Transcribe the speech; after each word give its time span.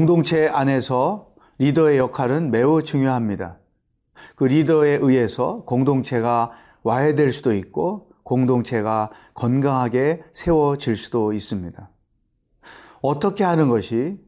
공동체 0.00 0.48
안에서 0.48 1.34
리더의 1.58 1.98
역할은 1.98 2.50
매우 2.50 2.82
중요합니다. 2.82 3.58
그 4.34 4.44
리더에 4.44 4.92
의해서 5.02 5.62
공동체가 5.66 6.52
와해될 6.82 7.34
수도 7.34 7.52
있고 7.52 8.08
공동체가 8.22 9.10
건강하게 9.34 10.22
세워질 10.32 10.96
수도 10.96 11.34
있습니다. 11.34 11.90
어떻게 13.02 13.44
하는 13.44 13.68
것이 13.68 14.18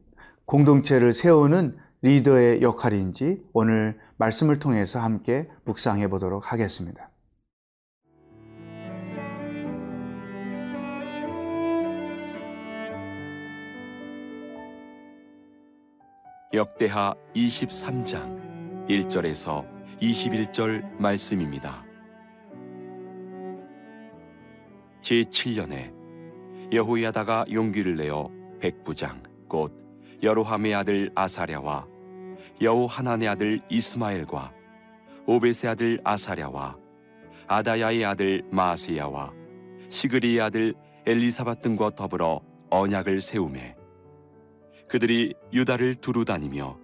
공동체를 0.45 1.11
세우는 1.11 1.75
리더의 2.03 2.61
역할인지 2.61 3.41
오늘 3.51 3.97
말씀을 4.17 4.57
통해서 4.57 4.99
함께 4.99 5.49
묵상해 5.65 6.07
보도록 6.07 6.51
하겠습니다. 6.51 7.09
역대하 16.53 17.15
23장 17.35 18.87
1절에서 18.87 19.67
21절 19.99 20.83
말씀입니다. 20.99 21.83
제7년에 25.01 25.91
여호야다가 26.71 27.45
용기를 27.51 27.95
내어 27.95 28.29
백부장 28.59 29.23
곧 29.47 29.73
여로함의 30.21 30.75
아들 30.75 31.11
아사랴와 31.15 31.87
여호하난의 32.61 33.27
아들 33.29 33.59
이스마엘과 33.69 34.53
오베세 35.25 35.69
아들 35.69 35.99
아사랴와 36.03 36.77
아다야의 37.47 38.05
아들 38.05 38.43
마세야와 38.51 39.33
시그리의 39.89 40.41
아들 40.41 40.75
엘리사밧 41.07 41.63
등과 41.63 41.95
더불어 41.95 42.41
언약을 42.69 43.21
세우매 43.21 43.75
그들이 44.93 45.33
유다를 45.51 45.95
두루 45.95 46.23
다니며 46.23 46.77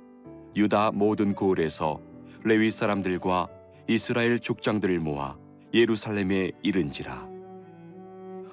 유다 0.56 0.94
모든 0.96 1.36
고을에서 1.36 2.02
레위 2.44 2.72
사람들과 2.72 3.48
이스라엘 3.88 4.40
족장들을 4.40 5.00
모아 5.00 5.38
예루살렘에 5.76 6.52
이른지라. 6.64 7.30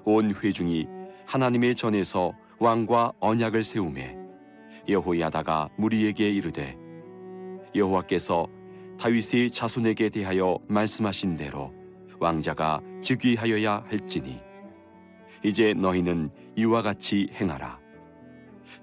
온 0.05 0.35
회중이 0.35 0.87
하나님의 1.25 1.75
전에서 1.75 2.35
왕과 2.59 3.13
언약을 3.19 3.65
세우매 3.65 4.19
여호야다가 4.91 5.71
무리에게 5.79 6.31
이르되 6.33 6.77
여호와께서 7.75 8.49
다윗의 9.01 9.53
자손에게 9.53 10.11
대하여 10.11 10.59
말씀하신 10.69 11.37
대로 11.37 11.73
왕자가 12.21 12.83
즉위하여야 13.01 13.85
할지니 13.89 14.39
이제 15.43 15.73
너희는 15.73 16.29
이와 16.57 16.83
같이 16.83 17.31
행하라 17.33 17.86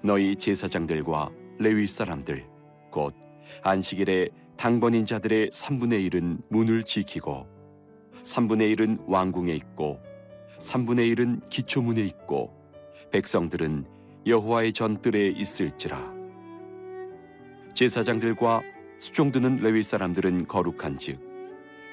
너희 0.04 0.36
제사장들과 0.36 1.30
레위 1.58 1.86
사람들 1.86 2.44
곧 2.90 3.14
안식일에 3.62 4.28
당번인 4.54 5.06
자들의 5.06 5.48
3분의 5.48 6.10
1은 6.10 6.42
문을 6.50 6.82
지키고 6.82 7.46
3분의 8.22 8.76
1은 8.76 8.98
왕궁에 9.06 9.54
있고 9.54 9.98
3분의 10.60 11.16
1은 11.16 11.48
기초문에 11.48 12.02
있고 12.02 12.52
백성들은 13.12 13.86
여호와의 14.26 14.74
전뜰에 14.74 15.28
있을지라. 15.28 16.12
제사장들과 17.72 18.60
수종드는 18.98 19.56
레위 19.62 19.82
사람들은 19.82 20.48
거룩한즉 20.48 21.18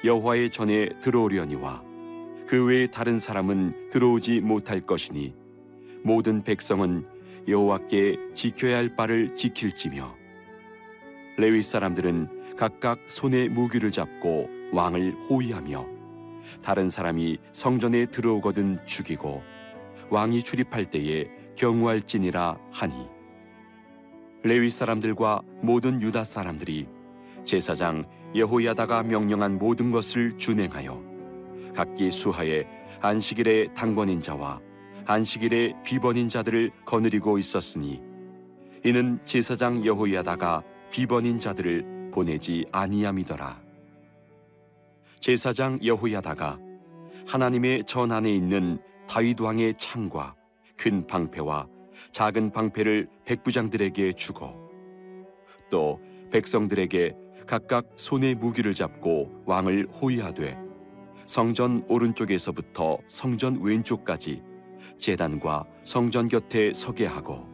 여호와의 0.04 0.50
전에 0.50 0.90
들어오려니와 1.00 1.82
그 2.46 2.66
외에 2.66 2.88
다른 2.88 3.20
사람은 3.20 3.90
들어오지 3.90 4.42
못할 4.42 4.82
것이니 4.82 5.34
모든 6.04 6.44
백성은 6.44 7.06
여호와께 7.48 8.18
지켜야 8.36 8.78
할 8.78 8.96
바를 8.96 9.36
지킬지며. 9.36 10.16
레위 11.38 11.64
사람들은 11.64 12.56
각각 12.56 13.00
손에 13.08 13.48
무기를 13.50 13.92
잡고 13.92 14.50
왕을 14.72 15.14
호위하며 15.30 15.86
다른 16.62 16.90
사람이 16.90 17.40
성전에 17.52 18.06
들어오거든 18.08 18.80
죽이고 18.86 19.42
왕이 20.10 20.44
출입할 20.44 20.86
때에 20.86 21.30
경우할지니라 21.56 22.58
하니. 22.72 22.94
레위 24.44 24.70
사람들과 24.70 25.42
모든 25.62 26.02
유다 26.02 26.24
사람들이 26.24 26.88
제사장 27.46 28.06
여호야다가 28.36 29.04
명령한 29.04 29.58
모든 29.58 29.92
것을 29.92 30.38
준행하여 30.38 31.02
각기 31.76 32.12
수하에 32.12 32.66
안식일의 33.02 33.74
당번인 33.74 34.20
자와 34.22 34.60
안식일의 35.12 35.76
비번인 35.84 36.30
자들을 36.30 36.72
거느리고 36.86 37.38
있었으니 37.38 38.02
이는 38.86 39.20
제사장 39.26 39.86
여호야다가 39.86 40.64
비번인 40.90 41.38
자들을 41.38 42.12
보내지 42.14 42.66
아니함이더라. 42.72 43.62
제사장 45.20 45.80
여호야다가 45.84 46.58
하나님의 47.28 47.84
전 47.86 48.14
안에 48.14 48.34
있는 48.34 48.80
다윗 49.06 49.40
왕의 49.42 49.74
창과 49.78 50.36
큰 50.78 51.06
방패와 51.06 51.68
작은 52.14 52.52
방패를 52.52 53.10
백부장들에게 53.26 54.14
주고 54.14 54.56
또 55.70 56.00
백성들에게 56.32 57.16
각각 57.46 57.86
손에 57.98 58.34
무기를 58.34 58.74
잡고 58.74 59.44
왕을 59.46 59.90
호위하되 60.02 60.58
성전 61.26 61.84
오른쪽에서부터 61.90 63.00
성전 63.08 63.62
왼쪽까지 63.62 64.51
제단과 64.98 65.66
성전 65.84 66.28
곁에 66.28 66.74
서게 66.74 67.06
하고 67.06 67.46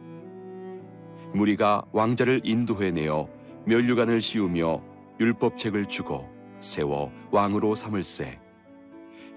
무리가 1.34 1.84
왕자를 1.92 2.40
인도해 2.44 2.90
내어 2.90 3.28
면류관을 3.66 4.20
씌우며 4.20 4.82
율법책을 5.20 5.86
주고 5.86 6.28
세워 6.60 7.12
왕으로 7.30 7.74
삼을세 7.74 8.38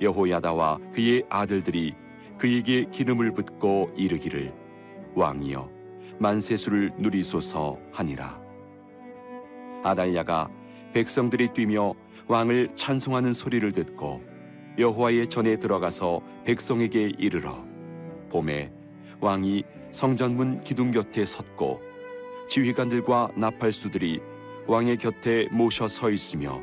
여호야다와 0.02 0.80
그의 0.94 1.24
아들들이 1.30 1.94
그에게 2.38 2.86
기름을 2.86 3.34
붓고 3.34 3.92
이르기를 3.96 4.54
왕이여 5.14 5.70
만세수를 6.18 6.94
누리소서 6.98 7.78
하니라. 7.92 8.42
아달랴가 9.84 10.50
백성들이 10.94 11.50
뛰며 11.50 11.94
왕을 12.28 12.72
찬송하는 12.76 13.34
소리를 13.34 13.72
듣고 13.72 14.22
여호와의 14.78 15.28
전에 15.28 15.58
들어가서 15.58 16.22
백성에게 16.46 17.14
이르러 17.18 17.64
봄에 18.32 18.72
왕이 19.20 19.64
성전문 19.92 20.64
기둥 20.64 20.92
곁에 20.92 21.26
섰고 21.26 21.82
지휘관들과 22.48 23.32
나팔수들이 23.36 24.22
왕의 24.68 24.98
곁에 24.98 25.48
모셔 25.52 25.90
서 25.90 26.10
있으며 26.10 26.62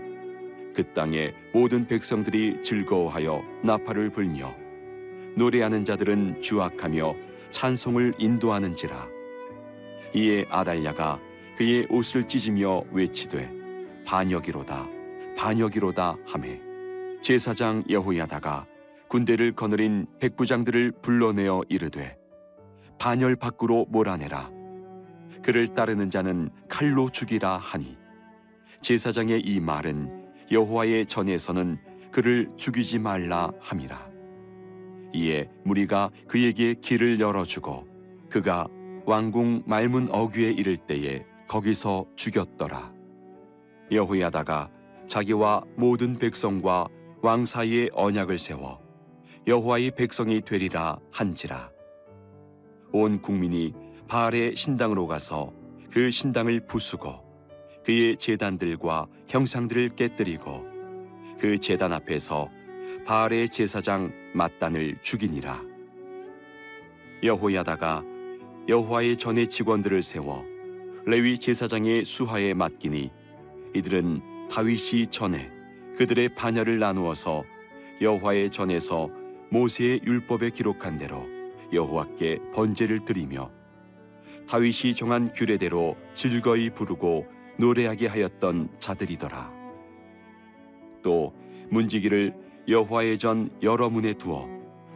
그 0.74 0.82
땅의 0.94 1.34
모든 1.52 1.86
백성들이 1.86 2.62
즐거워하여 2.62 3.42
나팔을 3.62 4.10
불며 4.10 4.54
노래하는 5.36 5.84
자들은 5.84 6.40
주악하며 6.40 7.14
찬송을 7.50 8.14
인도하는지라. 8.18 9.08
이에 10.14 10.46
아달랴가 10.48 11.20
그의 11.56 11.86
옷을 11.90 12.24
찢으며 12.24 12.82
외치되 12.92 13.50
반역이로다 14.06 14.88
반역이로다 15.36 16.16
하매 16.24 16.60
제사장 17.20 17.82
여호야다가 17.90 18.66
군대를 19.08 19.52
거느린 19.52 20.06
백부장들을 20.20 20.92
불러내어 21.02 21.62
이르되 21.68 22.16
반열 22.98 23.36
밖으로 23.36 23.86
몰아내라. 23.88 24.50
그를 25.42 25.68
따르는 25.68 26.10
자는 26.10 26.50
칼로 26.68 27.08
죽이라 27.08 27.56
하니 27.56 27.96
제사장의 28.82 29.40
이 29.40 29.60
말은 29.60 30.26
여호와의 30.50 31.06
전에서는 31.06 31.78
그를 32.10 32.50
죽이지 32.56 32.98
말라 32.98 33.50
함이라. 33.60 34.08
이에 35.14 35.48
무리가 35.64 36.10
그에게 36.26 36.74
길을 36.74 37.20
열어주고 37.20 37.86
그가 38.28 38.66
왕궁 39.06 39.62
말문 39.66 40.08
어귀에 40.10 40.50
이를 40.50 40.76
때에 40.76 41.24
거기서 41.48 42.06
죽였더라. 42.14 42.92
여호야다가 43.90 44.70
자기와 45.06 45.64
모든 45.76 46.18
백성과 46.18 46.88
왕 47.22 47.46
사이에 47.46 47.88
언약을 47.94 48.36
세워 48.36 48.87
여호와의 49.48 49.92
백성이 49.92 50.42
되리라 50.42 50.98
한지라. 51.10 51.70
온 52.92 53.22
국민이 53.22 53.72
바알의 54.06 54.54
신당으로 54.54 55.06
가서 55.06 55.54
그 55.90 56.10
신당을 56.10 56.66
부수고 56.66 57.14
그의 57.82 58.18
제단들과 58.18 59.06
형상들을 59.26 59.96
깨뜨리고 59.96 60.66
그 61.40 61.56
제단 61.56 61.94
앞에서 61.94 62.50
바알의 63.06 63.48
제사장 63.48 64.12
mat단을 64.34 64.98
죽이니라. 65.00 65.62
여호야다가 67.22 68.04
여호와의 68.68 69.16
전의 69.16 69.48
직원들을 69.48 70.02
세워 70.02 70.44
레위 71.06 71.38
제사장의 71.38 72.04
수하에 72.04 72.52
맡기니 72.52 73.10
이들은 73.74 74.50
다윗이 74.50 75.06
전에 75.06 75.50
그들의 75.96 76.34
반열을 76.34 76.78
나누어서 76.80 77.44
여호와의 78.02 78.50
전에서 78.50 79.08
모세의 79.50 80.00
율법에 80.04 80.50
기록한 80.50 80.98
대로 80.98 81.26
여호와께 81.72 82.40
번제를 82.54 83.04
드리며 83.04 83.50
다윗이 84.48 84.94
정한 84.94 85.32
규례대로 85.32 85.96
즐거이 86.14 86.70
부르고 86.70 87.26
노래하게 87.58 88.06
하였던 88.06 88.70
자들이더라. 88.78 89.52
또 91.02 91.34
문지기를 91.70 92.34
여호와의 92.66 93.18
전 93.18 93.50
여러 93.62 93.90
문에 93.90 94.14
두어 94.14 94.48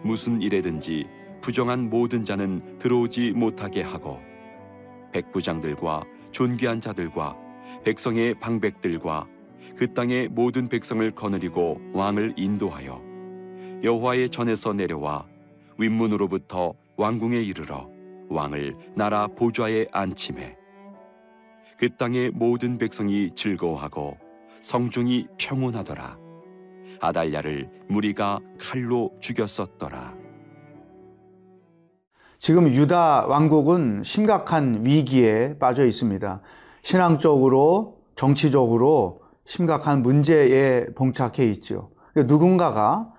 무슨 0.02 0.40
일에든지 0.40 1.06
부정한 1.40 1.90
모든 1.90 2.24
자는 2.24 2.78
들어오지 2.78 3.32
못하게 3.32 3.82
하고 3.82 4.20
백부장들과 5.12 6.04
존귀한 6.30 6.80
자들과 6.80 7.36
백성의 7.84 8.34
방백들과 8.40 9.26
그 9.76 9.92
땅의 9.92 10.28
모든 10.28 10.68
백성을 10.68 11.10
거느리고 11.12 11.80
왕을 11.92 12.34
인도하여 12.36 13.11
여호와의 13.82 14.30
전에서 14.30 14.72
내려와 14.72 15.26
윗문으로부터 15.78 16.74
왕궁에 16.96 17.40
이르러 17.40 17.88
왕을 18.28 18.76
나라 18.94 19.26
보좌에 19.26 19.86
앉힘해 19.90 20.56
그 21.78 21.88
땅의 21.96 22.30
모든 22.30 22.78
백성이 22.78 23.30
즐거워하고 23.34 24.16
성중이 24.60 25.26
평온하더라 25.36 26.16
아달랴를 27.00 27.68
무리가 27.88 28.38
칼로 28.58 29.10
죽였었더라 29.20 30.22
지금 32.42 32.68
유다 32.68 33.26
왕국은 33.28 34.02
심각한 34.04 34.84
위기에 34.84 35.58
빠져 35.60 35.86
있습니다. 35.86 36.40
신앙적으로, 36.82 37.98
정치적으로 38.16 39.20
심각한 39.46 40.02
문제에 40.02 40.86
봉착해 40.96 41.48
있죠. 41.52 41.92
누군가가 42.16 43.11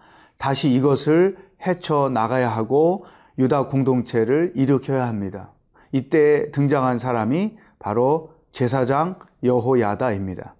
다시 0.44 0.74
이것을 0.74 1.38
헤쳐 1.66 2.10
나가야 2.10 2.50
하고 2.50 3.06
유다 3.40 3.68
공동체를 3.68 4.52
일으켜야 4.56 5.08
합니다. 5.08 5.54
이때 5.94 6.52
등장한 6.52 6.98
사람이 6.98 7.56
바로 7.80 8.32
제사장 8.52 9.16
여호야다입니다. 9.42 10.56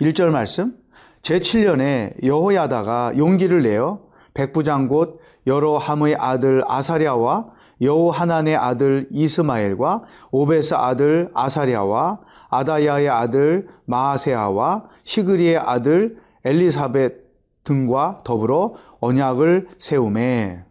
1절 0.00 0.30
말씀 0.30 0.76
제7년에 1.22 2.24
여호야다가 2.24 3.14
용기를 3.16 3.64
내어 3.64 3.98
백부장 4.32 4.86
곧 4.86 5.18
여로함의 5.48 6.14
아들 6.20 6.62
아사랴와 6.64 7.48
여호하난의 7.80 8.54
아들 8.54 9.08
이스마엘과 9.10 10.04
오베스 10.30 10.74
아들 10.74 11.32
아사랴와 11.34 12.20
아다야의 12.48 13.08
아들 13.08 13.66
마아세아와 13.86 14.84
시그리의 15.02 15.58
아들 15.58 16.18
엘리사벳 16.44 17.26
등과 17.66 18.18
더불어 18.24 18.74
언약을 19.06 19.68
세우매 19.78 20.64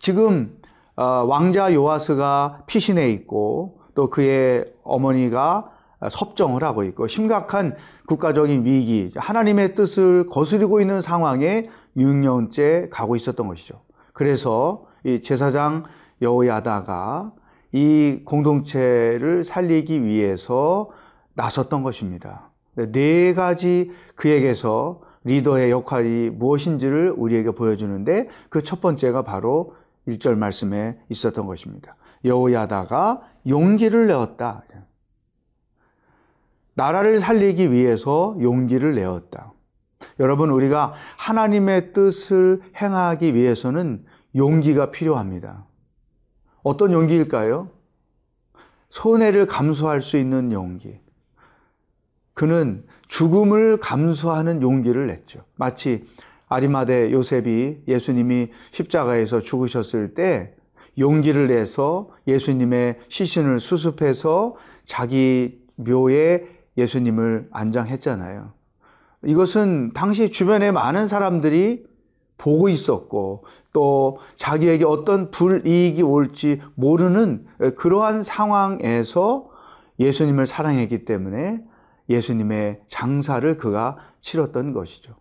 지금 0.00 0.58
어, 0.96 1.04
왕자 1.04 1.72
요아스가 1.72 2.62
피신해 2.66 3.10
있고 3.10 3.78
또 3.94 4.10
그의 4.10 4.64
어머니가 4.82 5.70
섭정을 6.10 6.62
하고 6.62 6.84
있고 6.84 7.06
심각한 7.06 7.74
국가적인 8.06 8.64
위기, 8.64 9.10
하나님의 9.16 9.74
뜻을 9.74 10.26
거스리고 10.26 10.80
있는 10.80 11.00
상황에 11.00 11.68
6년째 11.96 12.90
가고 12.90 13.16
있었던 13.16 13.46
것이죠. 13.48 13.80
그래서 14.12 14.86
이 15.04 15.22
제사장 15.22 15.84
여호야다가 16.20 17.32
이 17.72 18.22
공동체를 18.24 19.44
살리기 19.44 20.04
위해서 20.04 20.90
나섰던 21.34 21.82
것입니다. 21.82 22.50
네 22.74 23.32
가지 23.34 23.90
그에게서 24.14 25.00
리더의 25.26 25.70
역할이 25.70 26.30
무엇인지를 26.30 27.12
우리에게 27.16 27.50
보여주는데 27.50 28.28
그 28.48 28.62
첫 28.62 28.80
번째가 28.80 29.22
바로 29.22 29.74
1절 30.08 30.36
말씀에 30.36 30.98
있었던 31.08 31.46
것입니다. 31.46 31.96
여호야다가 32.24 33.22
용기를 33.48 34.06
내었다. 34.06 34.64
나라를 36.74 37.18
살리기 37.20 37.70
위해서 37.70 38.36
용기를 38.40 38.94
내었다. 38.94 39.52
여러분, 40.20 40.50
우리가 40.50 40.92
하나님의 41.16 41.92
뜻을 41.92 42.60
행하기 42.80 43.34
위해서는 43.34 44.04
용기가 44.34 44.90
필요합니다. 44.90 45.66
어떤 46.62 46.92
용기일까요? 46.92 47.70
손해를 48.90 49.46
감수할 49.46 50.00
수 50.02 50.16
있는 50.16 50.52
용기. 50.52 50.98
그는 52.36 52.84
죽음을 53.08 53.78
감수하는 53.78 54.60
용기를 54.60 55.06
냈죠. 55.06 55.40
마치 55.56 56.04
아리마대 56.48 57.10
요셉이 57.10 57.84
예수님이 57.88 58.50
십자가에서 58.72 59.40
죽으셨을 59.40 60.12
때 60.12 60.54
용기를 60.98 61.46
내서 61.46 62.10
예수님의 62.28 62.98
시신을 63.08 63.58
수습해서 63.58 64.54
자기 64.84 65.62
묘에 65.76 66.46
예수님을 66.76 67.48
안장했잖아요. 67.52 68.52
이것은 69.24 69.92
당시 69.94 70.28
주변에 70.30 70.72
많은 70.72 71.08
사람들이 71.08 71.86
보고 72.36 72.68
있었고 72.68 73.46
또 73.72 74.18
자기에게 74.36 74.84
어떤 74.84 75.30
불이익이 75.30 76.02
올지 76.02 76.60
모르는 76.74 77.46
그러한 77.76 78.22
상황에서 78.22 79.48
예수님을 79.98 80.44
사랑했기 80.44 81.06
때문에 81.06 81.64
예수님의 82.08 82.80
장사를 82.88 83.56
그가 83.56 83.96
치렀던 84.20 84.72
것이죠. 84.72 85.14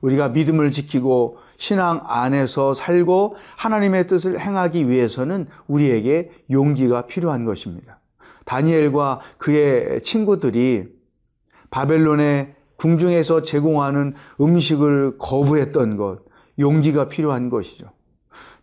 우리가 0.00 0.28
믿음을 0.28 0.72
지키고 0.72 1.38
신앙 1.56 2.02
안에서 2.04 2.74
살고 2.74 3.36
하나님의 3.56 4.06
뜻을 4.06 4.38
행하기 4.38 4.88
위해서는 4.88 5.48
우리에게 5.66 6.30
용기가 6.50 7.06
필요한 7.06 7.44
것입니다. 7.44 8.00
다니엘과 8.44 9.20
그의 9.38 10.02
친구들이 10.02 10.88
바벨론의 11.70 12.54
궁중에서 12.76 13.42
제공하는 13.42 14.14
음식을 14.40 15.18
거부했던 15.18 15.96
것, 15.96 16.20
용기가 16.58 17.08
필요한 17.08 17.48
것이죠. 17.48 17.90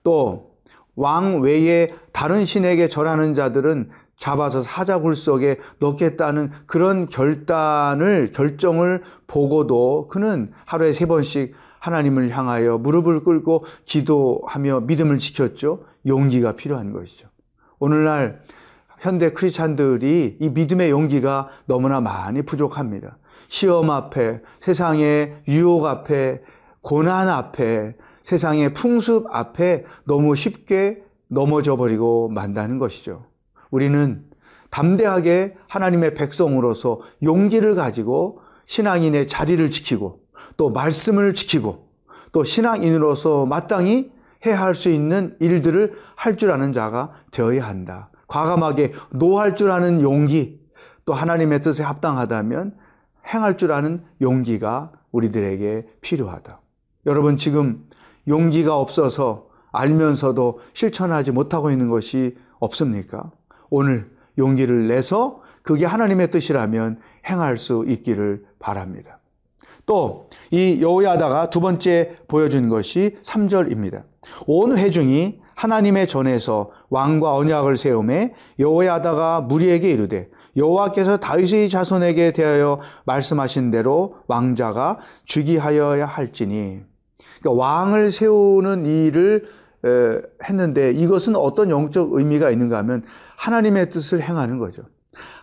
또 0.03 0.53
왕 0.95 1.41
외에 1.41 1.89
다른 2.11 2.45
신에게 2.45 2.87
절하는 2.87 3.33
자들은 3.33 3.89
잡아서 4.17 4.61
사자굴 4.61 5.15
속에 5.15 5.59
넣겠다는 5.79 6.51
그런 6.65 7.09
결단을 7.09 8.31
결정을 8.33 9.03
보고도 9.27 10.07
그는 10.09 10.51
하루에 10.65 10.93
세 10.93 11.05
번씩 11.05 11.53
하나님을 11.79 12.29
향하여 12.29 12.77
무릎을 12.77 13.23
꿇고 13.23 13.65
기도하며 13.85 14.81
믿음을 14.81 15.17
지켰죠. 15.17 15.83
용기가 16.07 16.53
필요한 16.55 16.93
것이죠. 16.93 17.27
오늘날 17.79 18.41
현대 18.99 19.31
크리스찬들이 19.31 20.37
이 20.39 20.49
믿음의 20.49 20.89
용기가 20.89 21.49
너무나 21.65 21.99
많이 21.99 22.41
부족합니다. 22.41 23.17
시험 23.49 23.89
앞에, 23.89 24.41
세상의 24.61 25.43
유혹 25.49 25.85
앞에, 25.85 26.41
고난 26.81 27.27
앞에, 27.27 27.95
세상의 28.23 28.73
풍습 28.73 29.25
앞에 29.29 29.83
너무 30.05 30.35
쉽게 30.35 31.03
넘어져 31.27 31.75
버리고 31.75 32.29
만다는 32.29 32.79
것이죠. 32.79 33.25
우리는 33.73 34.23
담대하게 34.69 35.55
하나님의 35.67 36.13
백성으로서 36.13 37.01
용기를 37.23 37.73
가지고 37.73 38.39
신앙인의 38.67 39.27
자리를 39.27 39.71
지키고 39.71 40.21
또 40.57 40.69
말씀을 40.69 41.33
지키고 41.33 41.89
또 42.31 42.43
신앙인으로서 42.43 43.47
마땅히 43.47 44.11
해야 44.45 44.61
할 44.61 44.75
수 44.75 44.89
있는 44.89 45.35
일들을 45.39 45.93
할 46.15 46.37
줄 46.37 46.51
아는 46.51 46.71
자가 46.71 47.13
되어야 47.31 47.65
한다. 47.65 48.11
과감하게 48.27 48.93
노할 49.11 49.55
줄 49.55 49.71
아는 49.71 50.01
용기, 50.01 50.59
또 51.05 51.13
하나님의 51.13 51.63
뜻에 51.63 51.81
합당하다면 51.81 52.75
행할 53.33 53.57
줄 53.57 53.71
아는 53.71 54.03
용기가 54.21 54.91
우리들에게 55.11 55.87
필요하다. 56.01 56.61
여러분 57.07 57.37
지금 57.37 57.85
용기가 58.27 58.77
없어서 58.77 59.47
알면서도 59.71 60.59
실천하지 60.73 61.31
못하고 61.31 61.71
있는 61.71 61.89
것이 61.89 62.37
없습니까? 62.59 63.31
오늘 63.75 64.11
용기를 64.37 64.87
내서 64.87 65.41
그게 65.63 65.85
하나님의 65.85 66.29
뜻이라면 66.29 66.99
행할 67.27 67.57
수 67.57 67.83
있기를 67.87 68.45
바랍니다. 68.59 69.17
또 69.87 70.29
이 70.51 70.79
여호야다가 70.79 71.49
두 71.49 71.59
번째 71.59 72.17
보여준 72.27 72.69
것이 72.69 73.17
3절입니다. 73.23 74.03
온 74.45 74.77
회중이 74.77 75.39
하나님의 75.55 76.07
전에서 76.07 76.69
왕과 76.91 77.35
언약을 77.35 77.77
세움에 77.77 78.35
여호야다가 78.59 79.41
무리에게 79.41 79.89
이르되 79.91 80.29
여호와께서 80.55 81.17
다윗의 81.17 81.69
자손에게 81.69 82.31
대하여 82.31 82.79
말씀하신 83.05 83.71
대로 83.71 84.17
왕자가 84.27 84.99
즉위하여야 85.25 86.05
할지니 86.05 86.81
그러니까 87.39 87.59
왕을 87.59 88.11
세우는 88.11 88.85
일을 88.85 89.45
했는데 90.43 90.91
이것은 90.91 91.35
어떤 91.35 91.69
영적 91.69 92.13
의미가 92.13 92.51
있는가 92.51 92.77
하면 92.79 93.03
하나님의 93.35 93.89
뜻을 93.91 94.21
행하는 94.21 94.57
거죠. 94.57 94.83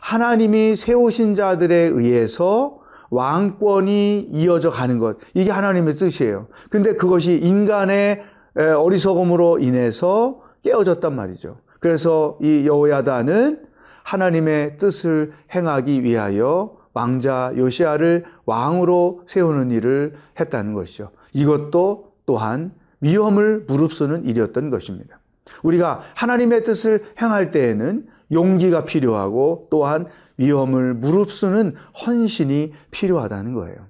하나님이 0.01 0.77
세우신 0.77 1.35
자들에 1.35 1.75
의해서 1.75 2.79
왕권이 3.11 4.29
이어져 4.31 4.71
가는 4.71 4.99
것. 4.99 5.19
이게 5.35 5.51
하나님의 5.51 5.95
뜻이에요. 5.95 6.47
근데 6.71 6.95
그것이 6.95 7.39
인간의 7.39 8.23
어리석음으로 8.55 9.59
인해서 9.59 10.41
깨어졌단 10.63 11.15
말이죠. 11.15 11.59
그래서 11.81 12.39
이 12.41 12.67
여호야다는 12.67 13.65
하나님의 14.03 14.79
뜻을 14.79 15.33
행하기 15.55 16.03
위하여 16.03 16.77
왕자 16.93 17.53
요시아를 17.57 18.25
왕으로 18.47 19.23
세우는 19.27 19.71
일을 19.71 20.15
했다는 20.39 20.75
것이죠. 20.75 21.11
이것도 21.33 22.13
또한 22.27 22.73
위험을 23.01 23.65
무릅쓰는 23.67 24.25
일이었던 24.25 24.71
것입니다. 24.71 25.21
우리가 25.63 26.03
하나님의 26.15 26.65
뜻을 26.65 27.05
행할 27.21 27.51
때에는 27.51 28.07
용기가 28.33 28.85
필요하고 28.85 29.69
또한 29.71 30.07
위험을 30.37 30.95
무릅쓰는 30.95 31.75
헌신이 32.07 32.73
필요하다는 32.91 33.55
거예요. 33.55 33.87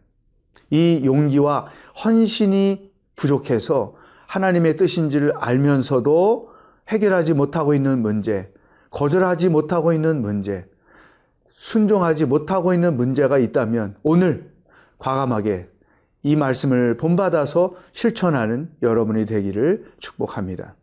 이 0.70 1.02
용기와 1.04 1.66
헌신이 2.04 2.90
부족해서 3.16 3.94
하나님의 4.26 4.76
뜻인지를 4.76 5.32
알면서도 5.36 6.50
해결하지 6.88 7.34
못하고 7.34 7.74
있는 7.74 8.00
문제, 8.00 8.52
거절하지 8.90 9.48
못하고 9.48 9.92
있는 9.92 10.22
문제, 10.22 10.66
순종하지 11.56 12.26
못하고 12.26 12.72
있는 12.72 12.96
문제가 12.96 13.38
있다면 13.38 13.96
오늘 14.02 14.50
과감하게 14.98 15.68
이 16.22 16.36
말씀을 16.36 16.96
본받아서 16.96 17.74
실천하는 17.92 18.70
여러분이 18.82 19.26
되기를 19.26 19.92
축복합니다. 19.98 20.74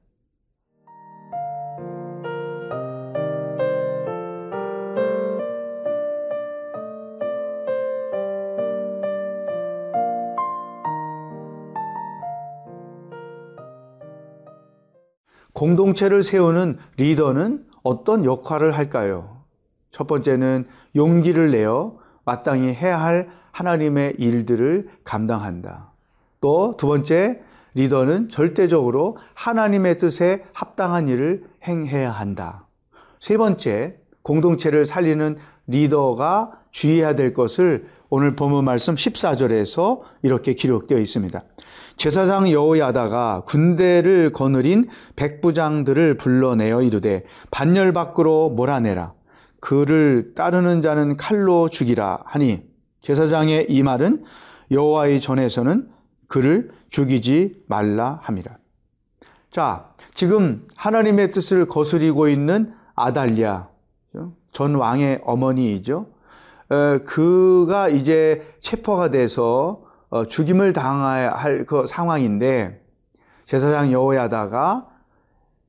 공동체를 15.54 16.22
세우는 16.22 16.78
리더는 16.98 17.66
어떤 17.82 18.26
역할을 18.26 18.78
할까요? 18.78 19.42
첫 19.90 20.06
번째는 20.06 20.68
용기를 20.96 21.50
내어 21.50 21.98
마땅히 22.26 22.68
해야 22.74 23.02
할 23.02 23.28
하나님의 23.58 24.16
일들을 24.20 24.88
감당한다. 25.04 25.92
또 26.42 26.76
두 26.78 26.88
번째, 26.88 27.42
리더는 27.74 28.30
절대적으로 28.30 29.18
하나님의 29.34 29.98
뜻에 29.98 30.44
합당한 30.54 31.08
일을 31.08 31.44
행해야 31.68 32.12
한다. 32.12 32.68
세 33.20 33.36
번째, 33.38 33.98
공동체를 34.22 34.86
살리는 34.86 35.38
리더가 35.66 36.52
주의해야 36.72 37.16
될 37.16 37.34
것을 37.34 37.88
오늘 38.10 38.36
본문 38.36 38.64
말씀 38.64 38.94
14절에서 38.94 40.02
이렇게 40.22 40.54
기록되어 40.54 41.00
있습니다. 41.00 41.44
제사장 41.98 42.52
여호야다가 42.52 43.44
군대를 43.48 44.32
거느린 44.34 44.88
백부장들을 45.16 46.18
불러내어 46.18 46.84
이르되 46.84 47.24
반열 47.50 47.92
밖으로 47.92 48.52
몰아내라. 48.52 49.14
그를 49.60 50.34
따르는 50.36 50.84
자는 50.84 51.18
칼로 51.18 51.70
죽이라 51.70 52.20
하니 52.26 52.77
제사장의 53.08 53.68
이 53.70 53.84
말은 53.84 54.26
여호와의 54.70 55.22
전에서는 55.22 55.90
그를 56.28 56.72
죽이지 56.90 57.64
말라 57.70 58.20
함이라. 58.22 58.58
자, 59.50 59.94
지금 60.14 60.68
하나님의 60.76 61.32
뜻을 61.32 61.70
거스리고 61.70 62.28
있는 62.28 62.74
아달리아 62.96 63.70
전 64.52 64.76
왕의 64.76 65.22
어머니이죠. 65.24 66.08
그가 67.06 67.88
이제 67.88 68.46
체포가 68.60 69.10
돼서 69.10 69.84
어, 70.10 70.26
죽임을 70.26 70.74
당해야 70.74 71.32
할 71.32 71.66
그 71.66 71.86
상황인데 71.88 72.86
제사장 73.46 73.94
여호야다가 73.94 74.88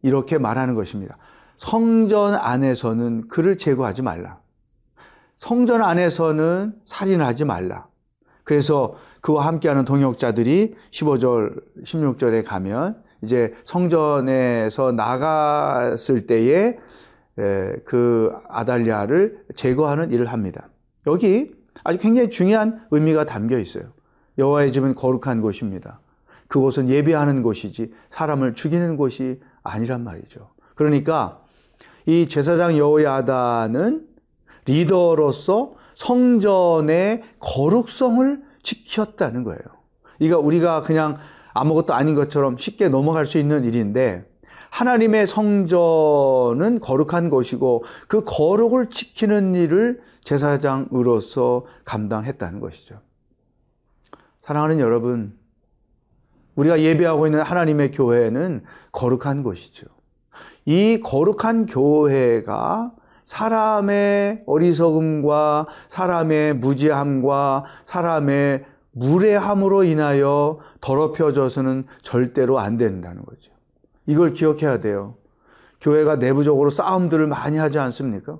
이렇게 0.02 0.38
말하는 0.38 0.74
것입니다. 0.74 1.16
성전 1.56 2.34
안에서는 2.34 3.28
그를 3.28 3.58
제거하지 3.58 4.02
말라. 4.02 4.40
성전 5.38 5.82
안에서는 5.82 6.74
살인하지 6.86 7.44
말라. 7.44 7.86
그래서 8.44 8.94
그와 9.20 9.46
함께하는 9.46 9.84
동역자들이 9.84 10.74
15절, 10.92 11.62
16절에 11.84 12.44
가면 12.44 13.02
이제 13.22 13.54
성전에서 13.64 14.92
나갔을 14.92 16.26
때에 16.26 16.78
그 17.84 18.32
아달리아를 18.48 19.44
제거하는 19.54 20.12
일을 20.12 20.26
합니다. 20.26 20.68
여기 21.06 21.52
아주 21.84 21.98
굉장히 21.98 22.30
중요한 22.30 22.84
의미가 22.90 23.24
담겨 23.24 23.58
있어요. 23.58 23.92
여호와의 24.38 24.72
집은 24.72 24.94
거룩한 24.94 25.40
곳입니다. 25.40 26.00
그곳은 26.48 26.88
예배하는 26.88 27.42
곳이지 27.42 27.92
사람을 28.10 28.54
죽이는 28.54 28.96
곳이 28.96 29.40
아니란 29.62 30.02
말이죠. 30.02 30.50
그러니까 30.74 31.42
이 32.06 32.28
제사장 32.28 32.76
여호야다는 32.78 34.07
리더로서 34.68 35.72
성전의 35.94 37.22
거룩성을 37.40 38.42
지켰다는 38.62 39.42
거예요. 39.44 39.60
이거 40.20 40.38
우리가 40.38 40.82
그냥 40.82 41.16
아무것도 41.54 41.94
아닌 41.94 42.14
것처럼 42.14 42.58
쉽게 42.58 42.88
넘어갈 42.88 43.26
수 43.26 43.38
있는 43.38 43.64
일인데 43.64 44.24
하나님의 44.70 45.26
성전은 45.26 46.80
거룩한 46.80 47.30
곳이고 47.30 47.84
그 48.06 48.22
거룩을 48.24 48.86
지키는 48.86 49.54
일을 49.54 50.00
제사장으로서 50.22 51.64
감당했다는 51.84 52.60
것이죠. 52.60 53.00
사랑하는 54.42 54.78
여러분, 54.78 55.36
우리가 56.54 56.80
예배하고 56.80 57.26
있는 57.26 57.40
하나님의 57.40 57.92
교회는 57.92 58.62
거룩한 58.92 59.42
곳이죠. 59.42 59.86
이 60.66 61.00
거룩한 61.00 61.66
교회가 61.66 62.92
사람의 63.28 64.44
어리석음과 64.46 65.66
사람의 65.90 66.54
무지함과 66.54 67.64
사람의 67.84 68.64
무례함으로 68.92 69.84
인하여 69.84 70.58
더럽혀져서는 70.80 71.84
절대로 72.02 72.58
안 72.58 72.78
된다는 72.78 73.22
거죠. 73.26 73.52
이걸 74.06 74.32
기억해야 74.32 74.80
돼요. 74.80 75.16
교회가 75.82 76.16
내부적으로 76.16 76.70
싸움들을 76.70 77.26
많이 77.26 77.58
하지 77.58 77.78
않습니까? 77.78 78.38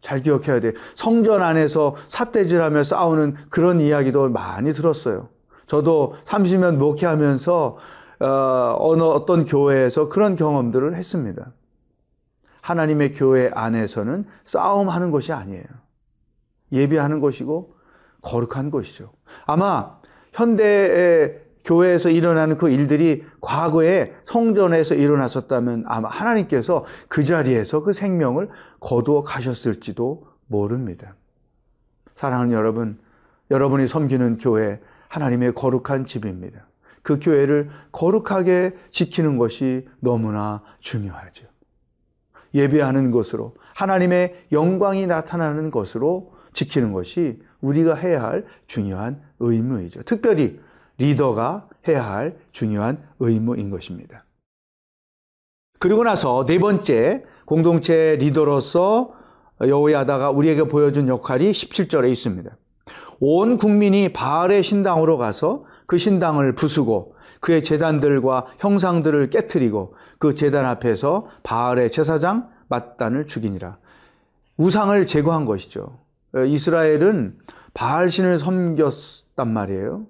잘 0.00 0.20
기억해야 0.20 0.60
돼. 0.60 0.72
성전 0.94 1.42
안에서 1.42 1.94
삿대질하며 2.08 2.84
싸우는 2.84 3.36
그런 3.50 3.80
이야기도 3.80 4.30
많이 4.30 4.72
들었어요. 4.72 5.28
저도 5.66 6.14
30년 6.24 6.76
목회하면서 6.76 7.76
어, 8.20 8.76
어느 8.78 9.02
어떤 9.02 9.44
교회에서 9.44 10.08
그런 10.08 10.36
경험들을 10.36 10.96
했습니다. 10.96 11.52
하나님의 12.68 13.14
교회 13.14 13.50
안에서는 13.54 14.26
싸움하는 14.44 15.10
것이 15.10 15.32
아니에요. 15.32 15.64
예배하는 16.70 17.20
것이고 17.20 17.74
거룩한 18.20 18.70
것이죠. 18.70 19.12
아마 19.46 19.98
현대의 20.34 21.44
교회에서 21.64 22.10
일어나는 22.10 22.58
그 22.58 22.68
일들이 22.68 23.24
과거에 23.40 24.14
성전에서 24.26 24.96
일어났었다면 24.96 25.84
아마 25.86 26.08
하나님께서 26.08 26.84
그 27.08 27.24
자리에서 27.24 27.82
그 27.82 27.94
생명을 27.94 28.50
거두어 28.80 29.22
가셨을지도 29.22 30.26
모릅니다. 30.46 31.14
사랑하는 32.16 32.52
여러분, 32.52 32.98
여러분이 33.50 33.88
섬기는 33.88 34.36
교회 34.36 34.80
하나님의 35.08 35.54
거룩한 35.54 36.04
집입니다. 36.04 36.66
그 37.02 37.18
교회를 37.18 37.70
거룩하게 37.92 38.76
지키는 38.90 39.38
것이 39.38 39.88
너무나 40.00 40.62
중요하죠. 40.80 41.46
예배하는 42.58 43.10
것으로 43.10 43.54
하나님의 43.74 44.46
영광이 44.52 45.06
나타나는 45.06 45.70
것으로 45.70 46.32
지키는 46.52 46.92
것이 46.92 47.40
우리가 47.60 47.94
해야 47.94 48.22
할 48.22 48.44
중요한 48.66 49.22
의무이죠. 49.38 50.02
특별히 50.02 50.58
리더가 50.98 51.68
해야 51.86 52.04
할 52.04 52.36
중요한 52.50 53.02
의무인 53.20 53.70
것입니다. 53.70 54.24
그리고 55.78 56.02
나서 56.02 56.44
네 56.46 56.58
번째 56.58 57.24
공동체 57.44 58.16
리더로서 58.16 59.12
여호야다가 59.60 60.30
우리에게 60.30 60.64
보여준 60.64 61.08
역할이 61.08 61.50
17절에 61.50 62.10
있습니다. 62.10 62.56
온 63.20 63.56
국민이 63.58 64.12
바알의 64.12 64.62
신당으로 64.62 65.18
가서 65.18 65.64
그 65.86 65.98
신당을 65.98 66.54
부수고 66.54 67.14
그의 67.40 67.62
재단들과 67.62 68.46
형상들을 68.58 69.30
깨뜨리고 69.30 69.94
그 70.18 70.34
재단 70.34 70.64
앞에서 70.64 71.26
바알의 71.42 71.90
제사장 71.90 72.50
맞단을 72.68 73.26
죽이니라. 73.26 73.78
우상을 74.56 75.06
제거한 75.06 75.44
것이죠. 75.44 76.00
이스라엘은 76.34 77.38
바알 77.74 78.10
신을 78.10 78.38
섬겼단 78.38 79.52
말이에요. 79.52 80.06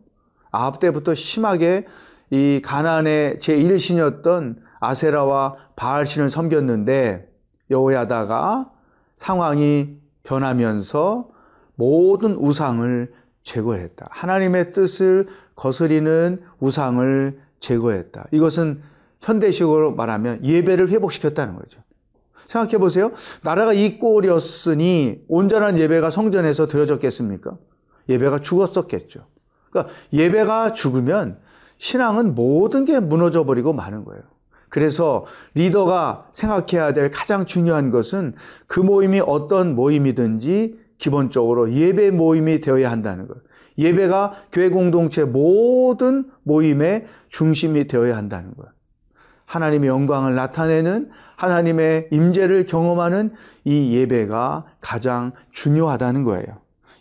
아합 0.50 0.80
때부터 0.80 1.14
심하게 1.14 1.87
이 2.30 2.61
가나안의 2.64 3.37
제1신이었던 3.37 4.56
아세라와 4.80 5.56
바알 5.76 6.06
신을 6.06 6.30
섬겼는데 6.30 7.28
여호야다가 7.70 8.70
상황이 9.16 9.99
변하면서 10.23 11.28
모든 11.75 12.35
우상을 12.35 13.12
제거했다. 13.49 14.09
하나님의 14.11 14.73
뜻을 14.75 15.26
거스리는 15.57 16.43
우상을 16.61 17.40
제거했다. 17.61 18.26
이것은 18.31 18.83
현대식으로 19.23 19.93
말하면 19.93 20.45
예배를 20.45 20.90
회복시켰다는 20.90 21.57
거죠. 21.57 21.81
생각해 22.47 22.78
보세요. 22.78 23.11
나라가 23.43 23.73
이 23.73 23.99
꼴이었으니 23.99 25.25
온전한 25.28 25.78
예배가 25.78 26.11
성전에서 26.11 26.67
드려졌겠습니까? 26.67 27.57
예배가 28.09 28.40
죽었었겠죠. 28.40 29.26
그러니까 29.71 29.93
예배가 30.12 30.73
죽으면 30.75 31.38
신앙은 31.78 32.35
모든 32.35 32.85
게 32.85 33.00
무너져 33.00 33.45
버리고 33.45 33.73
마는 33.73 34.05
거예요. 34.05 34.23
그래서 34.69 35.25
리더가 35.55 36.31
생각해야 36.35 36.93
될 36.93 37.11
가장 37.11 37.47
중요한 37.47 37.90
것은 37.90 38.35
그 38.67 38.81
모임이 38.81 39.21
어떤 39.26 39.75
모임이든지 39.75 40.88
기본적으로 40.99 41.73
예배 41.73 42.11
모임이 42.11 42.61
되어야 42.61 42.90
한다는 42.90 43.26
거예요. 43.28 43.43
예배가 43.78 44.33
교회 44.52 44.69
공동체 44.69 45.25
모든 45.25 46.31
모임의 46.43 47.07
중심이 47.31 47.87
되어야 47.87 48.17
한다는 48.17 48.55
거예요. 48.57 48.73
하나님의 49.47 49.88
영광을 49.88 50.35
나타내는 50.35 51.11
하나님의 51.37 52.09
임재를 52.11 52.67
경험하는 52.67 53.33
이 53.64 53.97
예배가 53.97 54.67
가장 54.81 55.33
중요하다는 55.52 56.25
거예요. 56.25 56.45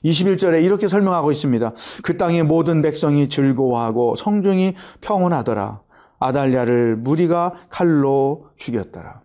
21절에 0.06 0.63
이렇게 0.63 0.88
설명하고 0.88 1.32
있습니다. 1.32 1.74
그 2.04 2.18
땅의 2.18 2.44
모든 2.44 2.82
백성이 2.82 3.27
즐거워하고 3.27 4.16
성중이 4.16 4.75
평온하더라. 5.01 5.82
아달랴를 6.20 6.96
무리가 6.96 7.54
칼로 7.70 8.48
죽였더라. 8.56 9.22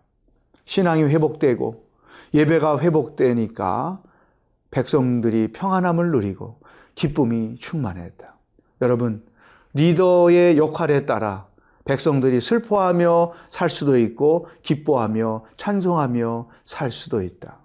신앙이 0.65 1.05
회복되고 1.05 1.85
예배가 2.35 2.81
회복되니까 2.81 4.03
백성들이 4.73 5.53
평안함을 5.53 6.11
누리고 6.11 6.59
기쁨이 6.97 7.57
충만했다. 7.61 8.35
여러분, 8.83 9.23
리더의 9.75 10.59
역할에 10.59 11.07
따라 11.07 11.47
백성들이 11.85 12.41
슬퍼하며 12.41 13.33
살 13.49 13.71
수도 13.71 13.97
있고 13.97 14.49
기뻐하며 14.63 15.45
찬송하며 15.57 16.49
살 16.65 16.91
수도 16.91 17.23
있다. 17.23 17.59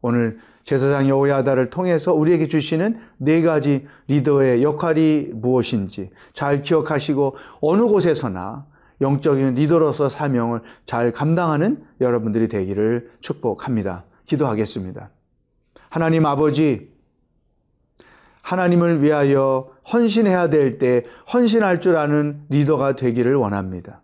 오늘 0.00 0.38
제사장 0.64 1.08
여호야다를 1.08 1.70
통해서 1.70 2.12
우리에게 2.12 2.46
주시는 2.48 3.00
네 3.18 3.42
가지 3.42 3.86
리더의 4.08 4.62
역할이 4.62 5.30
무엇인지 5.34 6.10
잘 6.32 6.62
기억하시고 6.62 7.36
어느 7.60 7.82
곳에서나 7.82 8.66
영적인 9.00 9.54
리더로서 9.54 10.08
사명을 10.08 10.60
잘 10.86 11.10
감당하는 11.10 11.82
여러분들이 12.00 12.48
되기를 12.48 13.10
축복합니다. 13.20 14.04
기도하겠습니다. 14.26 15.10
하나님 15.88 16.26
아버지, 16.26 16.90
하나님을 18.42 19.02
위하여 19.02 19.70
헌신해야 19.92 20.50
될 20.50 20.78
때 20.78 21.04
헌신할 21.32 21.80
줄 21.80 21.96
아는 21.96 22.44
리더가 22.48 22.96
되기를 22.96 23.34
원합니다. 23.34 24.02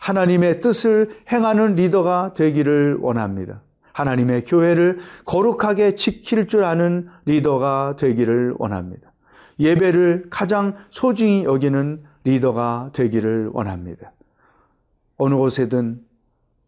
하나님의 0.00 0.60
뜻을 0.60 1.10
행하는 1.30 1.74
리더가 1.74 2.34
되기를 2.34 2.98
원합니다. 3.00 3.62
하나님의 3.92 4.44
교회를 4.44 4.98
거룩하게 5.24 5.96
지킬 5.96 6.46
줄 6.46 6.64
아는 6.64 7.08
리더가 7.24 7.96
되기를 7.98 8.54
원합니다. 8.58 9.12
예배를 9.58 10.26
가장 10.30 10.74
소중히 10.90 11.44
여기는 11.44 12.02
리더가 12.24 12.90
되기를 12.92 13.50
원합니다. 13.52 14.12
어느 15.16 15.34
곳에든 15.34 16.00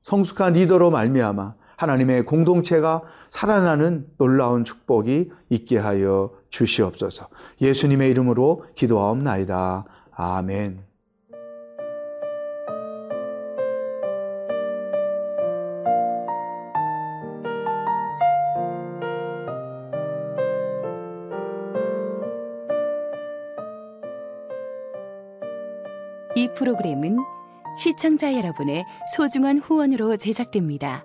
성숙한 0.03 0.55
리더로 0.55 0.91
말미암아 0.91 1.55
하나님의 1.83 2.25
공동체가 2.25 3.03
살아나는 3.31 4.07
놀라운 4.17 4.65
축복이 4.65 5.31
있게 5.51 5.79
하여 5.79 6.31
주시옵소서. 6.51 7.29
예수님의 7.61 8.11
이름으로 8.11 8.65
기도하옵나이다. 8.77 9.85
아멘. 10.13 10.85
이 26.35 26.49
프로그램은 26.55 27.19
시청자 27.77 28.35
여러분의 28.35 28.85
소중한 29.17 29.59
후원으로 29.59 30.17
제작됩니다. 30.17 31.05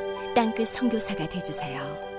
땅끝 0.33 0.69
성교사가 0.69 1.27
되주세요 1.27 2.10